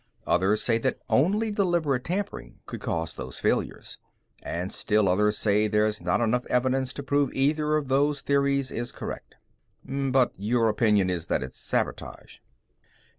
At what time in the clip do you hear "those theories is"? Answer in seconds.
7.87-8.91